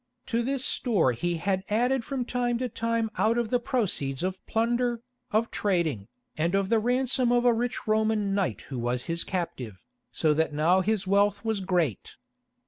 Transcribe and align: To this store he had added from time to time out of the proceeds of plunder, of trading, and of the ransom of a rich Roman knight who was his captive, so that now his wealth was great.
To 0.25 0.41
this 0.41 0.65
store 0.65 1.11
he 1.11 1.35
had 1.37 1.63
added 1.69 2.03
from 2.03 2.25
time 2.25 2.57
to 2.57 2.67
time 2.67 3.11
out 3.19 3.37
of 3.37 3.51
the 3.51 3.59
proceeds 3.59 4.23
of 4.23 4.43
plunder, 4.47 5.03
of 5.29 5.51
trading, 5.51 6.07
and 6.35 6.55
of 6.55 6.69
the 6.69 6.79
ransom 6.79 7.31
of 7.31 7.45
a 7.45 7.53
rich 7.53 7.85
Roman 7.85 8.33
knight 8.33 8.61
who 8.61 8.79
was 8.79 9.05
his 9.05 9.23
captive, 9.23 9.83
so 10.11 10.33
that 10.33 10.53
now 10.55 10.81
his 10.81 11.05
wealth 11.05 11.45
was 11.45 11.59
great. 11.61 12.15